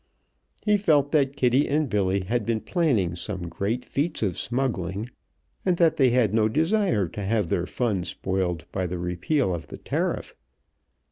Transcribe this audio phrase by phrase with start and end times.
[0.65, 5.11] He felt that Kitty and Billy had been planning some great feats of smuggling,
[5.63, 9.67] and that they had no desire to have their fun spoiled by the repeal of
[9.67, 10.33] the tariff.